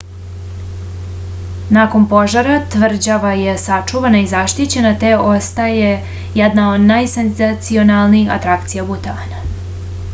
nakon 1.75 2.05
požara 2.13 2.55
tvrđava 2.75 3.33
je 3.41 3.53
sačuvana 3.65 4.21
i 4.23 4.29
zaštićena 4.31 4.93
te 5.03 5.11
ostaje 5.33 5.91
jedna 6.39 6.65
od 6.71 6.87
najsenzacionalnijih 6.93 8.33
atrakcija 8.37 8.87
butana 8.91 9.45